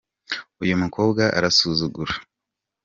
uyu 0.63 0.75
mukobwa 0.81 1.23
arasuzugura. 1.37 2.13